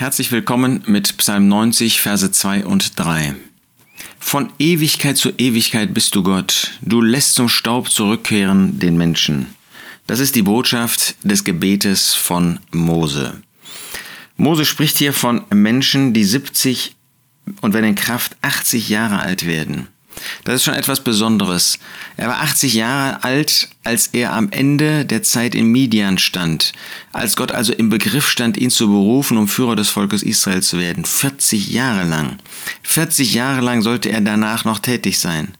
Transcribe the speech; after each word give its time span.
Herzlich 0.00 0.32
willkommen 0.32 0.82
mit 0.86 1.18
Psalm 1.18 1.48
90, 1.48 2.00
Verse 2.00 2.32
2 2.32 2.64
und 2.64 2.98
3. 2.98 3.34
Von 4.18 4.50
Ewigkeit 4.58 5.18
zu 5.18 5.28
Ewigkeit 5.36 5.92
bist 5.92 6.14
du 6.14 6.22
Gott, 6.22 6.70
du 6.80 7.02
lässt 7.02 7.34
zum 7.34 7.50
Staub 7.50 7.90
zurückkehren 7.90 8.78
den 8.78 8.96
Menschen. 8.96 9.54
Das 10.06 10.18
ist 10.18 10.36
die 10.36 10.42
Botschaft 10.42 11.16
des 11.22 11.44
Gebetes 11.44 12.14
von 12.14 12.60
Mose. 12.70 13.42
Mose 14.38 14.64
spricht 14.64 14.96
hier 14.96 15.12
von 15.12 15.42
Menschen, 15.52 16.14
die 16.14 16.24
70 16.24 16.96
und 17.60 17.74
wenn 17.74 17.84
in 17.84 17.94
Kraft 17.94 18.38
80 18.40 18.88
Jahre 18.88 19.18
alt 19.18 19.46
werden. 19.46 19.88
Das 20.44 20.56
ist 20.56 20.64
schon 20.64 20.74
etwas 20.74 21.02
Besonderes. 21.02 21.78
Er 22.16 22.28
war 22.28 22.40
80 22.40 22.74
Jahre 22.74 23.22
alt, 23.22 23.68
als 23.84 24.08
er 24.08 24.32
am 24.32 24.50
Ende 24.50 25.04
der 25.04 25.22
Zeit 25.22 25.54
in 25.54 25.66
Midian 25.66 26.18
stand, 26.18 26.72
als 27.12 27.36
Gott 27.36 27.52
also 27.52 27.72
im 27.72 27.90
Begriff 27.90 28.28
stand, 28.28 28.56
ihn 28.56 28.70
zu 28.70 28.88
berufen, 28.88 29.38
um 29.38 29.48
Führer 29.48 29.76
des 29.76 29.90
Volkes 29.90 30.22
Israel 30.22 30.62
zu 30.62 30.78
werden. 30.78 31.04
40 31.04 31.70
Jahre 31.70 32.08
lang. 32.08 32.38
40 32.82 33.34
Jahre 33.34 33.60
lang 33.60 33.82
sollte 33.82 34.10
er 34.10 34.20
danach 34.20 34.64
noch 34.64 34.78
tätig 34.78 35.18
sein. 35.18 35.54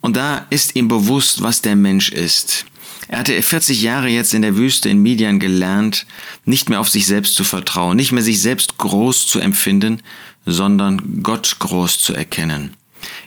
Und 0.00 0.16
da 0.16 0.46
ist 0.50 0.76
ihm 0.76 0.88
bewusst, 0.88 1.42
was 1.42 1.62
der 1.62 1.76
Mensch 1.76 2.10
ist. 2.10 2.64
Er 3.08 3.18
hatte 3.18 3.40
40 3.40 3.82
Jahre 3.82 4.08
jetzt 4.08 4.34
in 4.34 4.42
der 4.42 4.56
Wüste 4.56 4.88
in 4.88 5.02
Midian 5.02 5.40
gelernt, 5.40 6.06
nicht 6.44 6.68
mehr 6.68 6.80
auf 6.80 6.88
sich 6.88 7.06
selbst 7.06 7.34
zu 7.34 7.44
vertrauen, 7.44 7.96
nicht 7.96 8.12
mehr 8.12 8.22
sich 8.22 8.40
selbst 8.40 8.78
groß 8.78 9.26
zu 9.26 9.40
empfinden, 9.40 10.00
sondern 10.46 11.22
Gott 11.22 11.56
groß 11.58 11.98
zu 11.98 12.14
erkennen. 12.14 12.76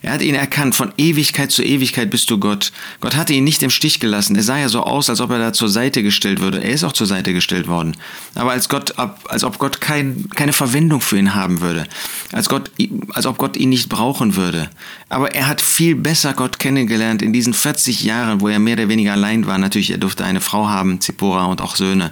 Er 0.03 0.11
hat 0.11 0.21
ihn 0.21 0.35
erkannt, 0.35 0.75
von 0.75 0.91
Ewigkeit 0.97 1.49
zu 1.49 1.63
Ewigkeit 1.63 2.09
bist 2.09 2.29
du 2.29 2.37
Gott. 2.37 2.73
Gott 2.99 3.15
hatte 3.15 3.31
ihn 3.31 3.45
nicht 3.45 3.63
im 3.63 3.69
Stich 3.69 4.01
gelassen. 4.01 4.35
Er 4.35 4.43
sah 4.43 4.57
ja 4.57 4.67
so 4.67 4.83
aus, 4.83 5.09
als 5.09 5.21
ob 5.21 5.31
er 5.31 5.39
da 5.39 5.53
zur 5.53 5.69
Seite 5.69 6.03
gestellt 6.03 6.41
würde. 6.41 6.61
Er 6.61 6.71
ist 6.71 6.83
auch 6.83 6.91
zur 6.91 7.07
Seite 7.07 7.31
gestellt 7.31 7.69
worden. 7.69 7.95
Aber 8.35 8.51
als 8.51 8.67
Gott, 8.67 8.95
als 8.97 9.45
ob 9.45 9.59
Gott 9.59 9.79
kein, 9.79 10.27
keine 10.35 10.51
Verwendung 10.51 10.99
für 10.99 11.17
ihn 11.17 11.35
haben 11.35 11.61
würde. 11.61 11.85
Als 12.33 12.49
Gott, 12.49 12.69
als 13.13 13.25
ob 13.25 13.37
Gott 13.37 13.55
ihn 13.55 13.69
nicht 13.69 13.87
brauchen 13.87 14.35
würde. 14.35 14.69
Aber 15.07 15.33
er 15.33 15.47
hat 15.47 15.61
viel 15.61 15.95
besser 15.95 16.33
Gott 16.33 16.59
kennengelernt 16.59 17.21
in 17.21 17.31
diesen 17.31 17.53
40 17.53 18.03
Jahren, 18.03 18.41
wo 18.41 18.49
er 18.49 18.59
mehr 18.59 18.73
oder 18.73 18.89
weniger 18.89 19.13
allein 19.13 19.47
war. 19.47 19.57
Natürlich, 19.57 19.91
er 19.91 19.99
durfte 19.99 20.25
eine 20.25 20.41
Frau 20.41 20.67
haben, 20.67 20.99
Zippora 20.99 21.45
und 21.45 21.61
auch 21.61 21.77
Söhne. 21.77 22.11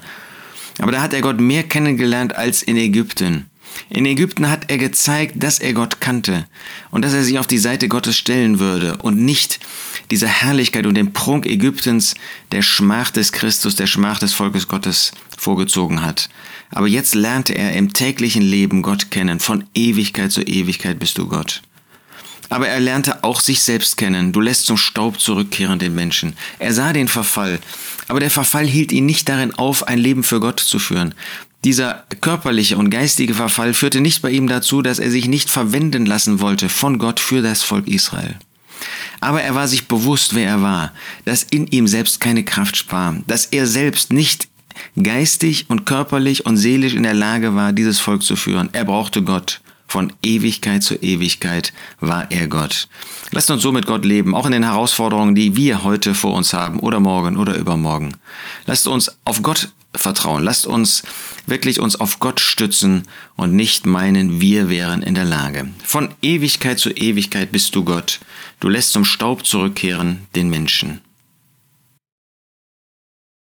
Aber 0.80 0.94
da 0.94 1.02
hat 1.02 1.14
er 1.14 1.20
Gott 1.20 1.42
mehr 1.42 1.64
kennengelernt 1.64 2.38
als 2.38 2.64
in 2.64 2.78
Ägypten. 2.78 3.51
In 3.90 4.06
Ägypten 4.06 4.50
hat 4.50 4.72
er 4.72 4.78
gezeigt, 4.78 5.36
dass 5.44 5.60
er 5.60 5.74
Gott 5.74 6.00
kannte 6.00 6.48
und 6.92 7.04
dass 7.04 7.14
er 7.14 7.24
sich 7.24 7.40
auf 7.40 7.48
die 7.48 7.58
Seite 7.58 7.88
Gottes 7.88 8.18
stellen 8.18 8.60
würde 8.60 8.98
und 8.98 9.18
nicht 9.18 9.60
diese 10.12 10.28
Herrlichkeit 10.28 10.86
und 10.86 10.96
den 10.96 11.14
Prunk 11.14 11.46
Ägyptens 11.46 12.16
der 12.52 12.62
Schmach 12.62 13.12
des 13.12 13.32
Christus, 13.32 13.76
der 13.76 13.88
Schmach 13.88 14.20
des 14.20 14.34
Volkes 14.34 14.68
Gottes 14.68 15.12
vorgezogen 15.38 16.04
hat. 16.04 16.30
Aber 16.70 16.88
jetzt 16.88 17.16
lernte 17.16 17.54
er 17.54 17.74
im 17.74 17.94
täglichen 17.94 18.42
Leben 18.42 18.82
Gott 18.82 19.12
kennen. 19.12 19.40
Von 19.40 19.66
Ewigkeit 19.74 20.32
zu 20.32 20.42
Ewigkeit 20.42 21.00
bist 21.00 21.18
du 21.18 21.28
Gott. 21.28 21.62
Aber 22.50 22.68
er 22.68 22.82
lernte 22.82 23.24
auch 23.24 23.40
sich 23.40 23.62
selbst 23.62 23.96
kennen. 23.96 24.34
Du 24.34 24.42
lässt 24.42 24.66
zum 24.66 24.76
Staub 24.76 25.22
zurückkehren 25.22 25.80
den 25.80 25.96
Menschen. 25.96 26.34
Er 26.60 26.74
sah 26.74 26.92
den 26.92 27.08
Verfall. 27.08 27.60
Aber 28.10 28.20
der 28.20 28.30
Verfall 28.30 28.68
hielt 28.68 28.92
ihn 28.92 29.06
nicht 29.06 29.30
darin 29.30 29.54
auf, 29.54 29.88
ein 29.88 29.98
Leben 29.98 30.24
für 30.24 30.42
Gott 30.42 30.60
zu 30.60 30.78
führen. 30.78 31.16
Dieser 31.64 32.06
körperliche 32.22 32.78
und 32.78 32.90
geistige 32.90 33.36
Verfall 33.36 33.74
führte 33.74 34.02
nicht 34.02 34.22
bei 34.22 34.32
ihm 34.32 34.48
dazu, 34.48 34.82
dass 34.82 35.00
er 35.00 35.12
sich 35.12 35.28
nicht 35.28 35.50
verwenden 35.50 36.06
lassen 36.06 36.40
wollte 36.40 36.70
von 36.70 36.98
Gott 36.98 37.20
für 37.20 37.42
das 37.42 37.62
Volk 37.62 37.88
Israel. 37.88 38.36
Aber 39.20 39.44
er 39.44 39.54
war 39.54 39.68
sich 39.68 39.88
bewusst, 39.88 40.34
wer 40.34 40.48
er 40.48 40.62
war, 40.64 40.92
dass 41.26 41.44
in 41.44 41.68
ihm 41.68 41.88
selbst 41.88 42.20
keine 42.20 42.44
Kraft 42.44 42.78
spar, 42.78 43.18
dass 43.28 43.46
er 43.46 43.68
selbst 43.68 44.12
nicht 44.12 44.48
geistig 45.02 45.66
und 45.70 45.86
körperlich 45.86 46.48
und 46.48 46.58
seelisch 46.58 46.96
in 46.96 47.04
der 47.04 47.14
Lage 47.14 47.54
war, 47.54 47.74
dieses 47.74 48.00
Volk 48.00 48.24
zu 48.24 48.36
führen. 48.36 48.70
Er 48.74 48.86
brauchte 48.86 49.22
Gott. 49.22 49.62
Von 49.92 50.14
Ewigkeit 50.22 50.84
zu 50.84 50.96
Ewigkeit 50.96 51.74
war 52.00 52.32
er 52.32 52.48
Gott. 52.48 52.88
Lasst 53.32 53.52
uns 53.52 53.62
so 53.62 53.74
mit 53.74 53.88
Gott 53.88 54.06
leben, 54.06 54.34
auch 54.34 54.46
in 54.46 54.54
den 54.54 54.64
Herausforderungen, 54.64 55.36
die 55.36 55.58
wir 55.58 55.84
heute 55.84 56.14
vor 56.14 56.34
uns 56.34 56.54
haben 56.54 56.80
oder 56.80 57.02
morgen 57.02 57.36
oder 57.36 57.58
übermorgen. 57.58 58.16
Lasst 58.66 58.88
uns 58.88 59.18
auf 59.26 59.44
Gott 59.44 59.74
vertrauen. 59.94 60.46
Lasst 60.46 60.66
uns 60.66 61.04
wirklich 61.46 61.82
uns 61.82 61.98
auf 61.98 62.20
Gott 62.20 62.40
stützen 62.40 63.04
und 63.36 63.54
nicht 63.54 63.86
meinen, 63.86 64.40
wir 64.40 64.70
wären 64.70 65.02
in 65.02 65.14
der 65.14 65.26
Lage. 65.26 65.68
Von 65.84 66.08
Ewigkeit 66.22 66.80
zu 66.80 66.92
Ewigkeit 66.92 67.52
bist 67.52 67.76
du 67.76 67.84
Gott. 67.84 68.22
Du 68.62 68.70
lässt 68.70 68.94
zum 68.94 69.04
Staub 69.04 69.46
zurückkehren 69.46 70.26
den 70.36 70.50
Menschen. 70.50 71.02